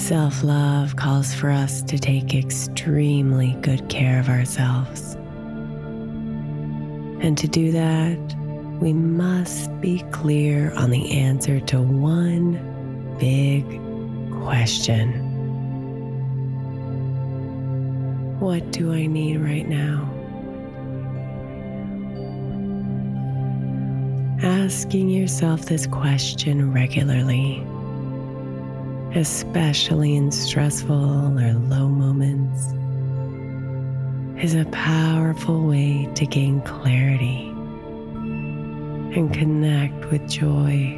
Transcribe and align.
Self 0.00 0.42
love 0.42 0.96
calls 0.96 1.34
for 1.34 1.50
us 1.50 1.82
to 1.82 1.98
take 1.98 2.34
extremely 2.34 3.52
good 3.60 3.86
care 3.90 4.18
of 4.18 4.30
ourselves. 4.30 5.14
And 7.22 7.36
to 7.36 7.46
do 7.46 7.70
that, 7.72 8.18
we 8.80 8.94
must 8.94 9.78
be 9.82 10.02
clear 10.10 10.72
on 10.72 10.88
the 10.88 11.12
answer 11.12 11.60
to 11.60 11.82
one 11.82 12.54
big 13.20 13.62
question 14.42 15.12
What 18.40 18.72
do 18.72 18.94
I 18.94 19.06
need 19.06 19.36
right 19.36 19.68
now? 19.68 20.08
Asking 24.42 25.10
yourself 25.10 25.66
this 25.66 25.86
question 25.86 26.72
regularly 26.72 27.62
especially 29.14 30.14
in 30.14 30.30
stressful 30.30 31.38
or 31.38 31.52
low 31.52 31.88
moments, 31.88 32.66
is 34.42 34.54
a 34.54 34.64
powerful 34.70 35.66
way 35.66 36.08
to 36.14 36.26
gain 36.26 36.60
clarity 36.62 37.48
and 39.14 39.34
connect 39.34 40.10
with 40.10 40.26
joy. 40.28 40.96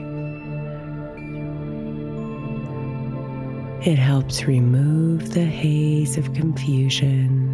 It 3.85 3.99
helps 3.99 4.45
remove 4.45 5.33
the 5.33 5.45
haze 5.45 6.17
of 6.17 6.33
confusion 6.35 7.49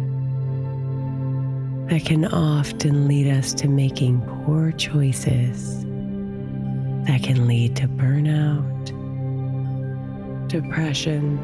that 1.87 2.05
can 2.05 2.25
often 2.25 3.07
lead 3.07 3.27
us 3.27 3.51
to 3.55 3.67
making 3.67 4.21
poor 4.45 4.71
choices 4.73 5.83
that 7.05 7.23
can 7.23 7.47
lead 7.47 7.75
to 7.77 7.87
burnout 7.87 8.78
depression, 10.49 11.39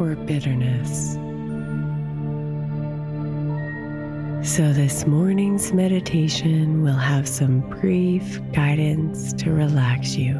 or 0.00 0.16
bitterness. 0.16 1.18
So, 4.44 4.72
this 4.72 5.06
morning's 5.06 5.72
meditation 5.72 6.82
will 6.82 6.92
have 6.92 7.26
some 7.26 7.60
brief 7.80 8.40
guidance 8.52 9.32
to 9.42 9.50
relax 9.50 10.16
you. 10.16 10.36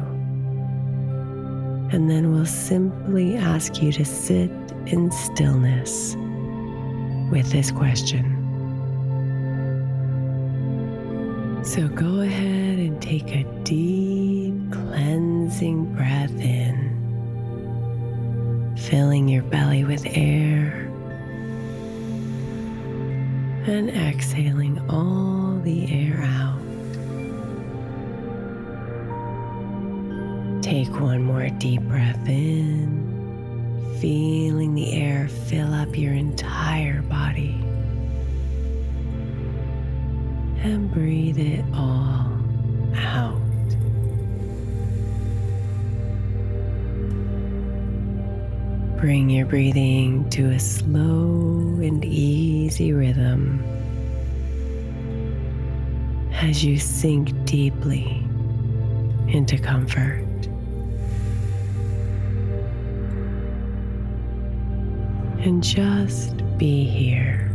And 1.91 2.09
then 2.09 2.31
we'll 2.31 2.45
simply 2.45 3.35
ask 3.35 3.81
you 3.81 3.91
to 3.93 4.05
sit 4.05 4.51
in 4.85 5.11
stillness 5.11 6.15
with 7.31 7.51
this 7.51 7.71
question. 7.71 8.31
So, 11.65 11.87
go 11.87 12.21
ahead 12.21 12.77
and 12.77 13.01
take 13.01 13.27
a 13.31 13.43
deep 13.63 14.53
cleansing 14.71 15.95
breath 15.95 16.39
in 16.39 16.64
filling 18.95 19.27
your 19.27 19.43
belly 19.43 19.83
with 19.83 20.05
air 20.05 20.89
and 23.67 23.89
exhaling 23.89 24.79
all 24.89 25.59
the 25.65 25.85
air 25.91 26.21
out. 26.23 26.61
Take 30.63 30.97
one 31.01 31.23
more 31.23 31.49
deep 31.59 31.81
breath 31.81 32.25
in, 32.29 33.97
feeling 33.99 34.75
the 34.75 34.93
air 34.93 35.27
fill 35.27 35.73
up 35.73 35.97
your 35.97 36.13
entire 36.13 37.01
body. 37.01 37.61
And 40.63 40.89
breathe 40.93 41.37
it 41.37 41.65
all 41.73 42.31
out. 42.95 43.44
Bring 49.05 49.29
your 49.29 49.45
breathing 49.45 50.27
to 50.31 50.49
a 50.49 50.59
slow 50.59 51.79
and 51.79 52.03
easy 52.03 52.91
rhythm 52.91 53.63
as 56.31 56.65
you 56.65 56.79
sink 56.79 57.29
deeply 57.45 58.25
into 59.27 59.59
comfort. 59.59 60.25
And 65.43 65.63
just 65.63 66.41
be 66.57 66.85
here. 66.85 67.51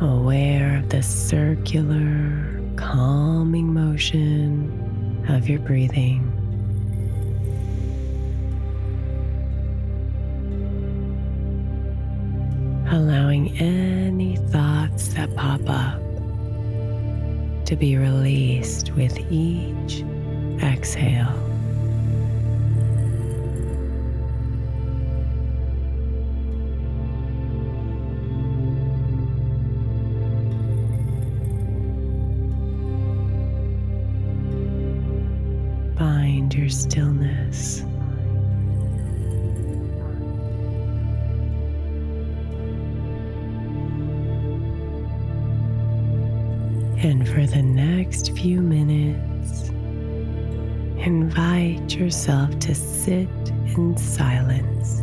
Aware 0.00 0.76
of 0.76 0.90
the 0.90 1.02
circular, 1.02 2.35
calming 2.86 3.74
motion 3.74 5.24
of 5.28 5.48
your 5.48 5.58
breathing. 5.58 6.22
Allowing 12.88 13.58
any 13.58 14.36
thoughts 14.36 15.08
that 15.14 15.34
pop 15.34 15.62
up 15.68 16.00
to 17.66 17.74
be 17.74 17.96
released 17.96 18.92
with 18.92 19.18
each 19.32 20.04
exhale. 20.62 21.45
Find 36.46 36.54
your 36.54 36.68
stillness. 36.68 37.80
And 47.02 47.28
for 47.28 47.44
the 47.46 47.62
next 47.62 48.30
few 48.36 48.60
minutes, 48.60 49.70
invite 51.04 51.96
yourself 51.96 52.56
to 52.60 52.76
sit 52.76 53.28
in 53.76 53.96
silence 53.96 55.00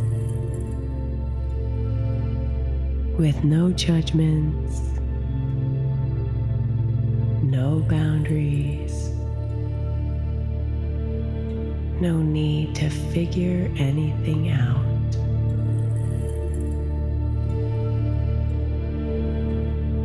with 3.18 3.44
no 3.44 3.70
judgments, 3.70 4.80
no 7.42 7.80
boundaries, 7.90 9.13
no 12.04 12.18
need 12.18 12.74
to 12.74 12.90
figure 12.90 13.70
anything 13.78 14.50
out. 14.50 14.84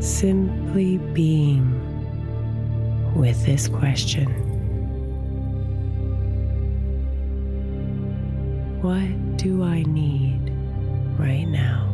Simply 0.02 0.98
being 1.14 1.68
with 3.18 3.46
this 3.46 3.68
question 3.68 4.30
What 8.82 9.36
do 9.36 9.62
I 9.66 9.84
need 9.84 10.54
right 11.18 11.44
now? 11.44 11.89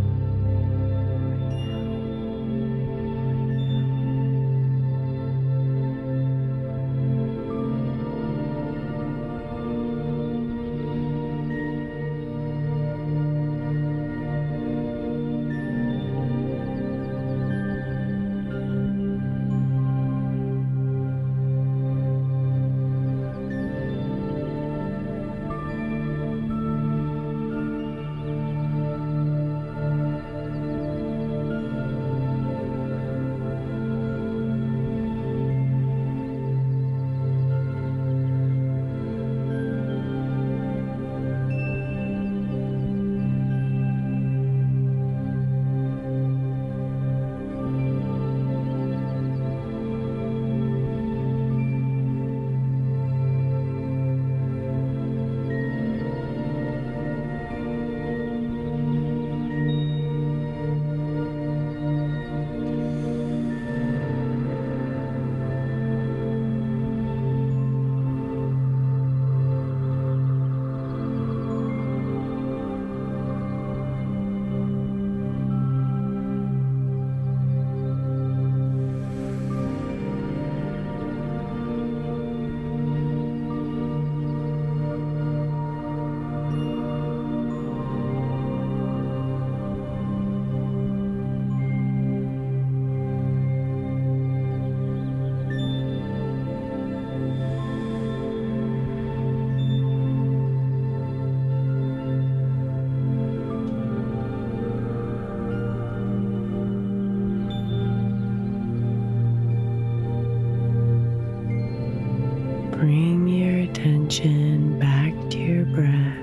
Bring 112.86 113.28
your 113.28 113.64
attention 113.68 114.78
back 114.78 115.12
to 115.32 115.40
your 115.40 115.66
breath. 115.66 116.20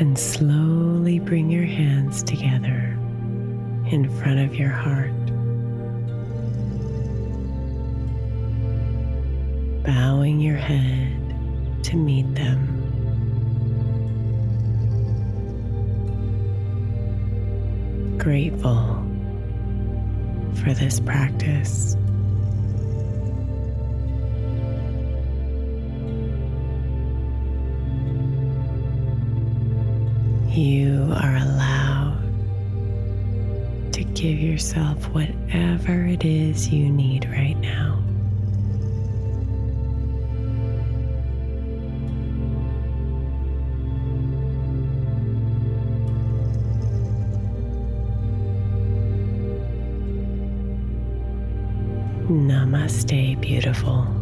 And 0.00 0.16
slowly 0.16 1.18
bring 1.18 1.50
your 1.50 1.64
hands 1.64 2.22
together 2.22 2.96
in 3.90 4.08
front 4.20 4.38
of 4.38 4.54
your 4.54 4.68
heart. 4.68 5.10
Bowing 9.82 10.38
your 10.38 10.58
head 10.58 11.82
to 11.86 11.96
meet 11.96 12.32
them. 12.36 12.68
Grateful 18.16 19.01
for 20.62 20.72
this 20.74 21.00
practice. 21.00 21.96
You 30.48 31.12
are 31.16 31.36
allowed 31.36 32.22
to 33.92 34.04
give 34.04 34.38
yourself 34.38 35.08
whatever 35.08 36.04
it 36.04 36.24
is 36.24 36.68
you 36.68 36.90
need 36.90 37.24
right 37.30 37.56
now. 37.58 38.01
Namaste, 52.72 53.38
beautiful. 53.38 54.21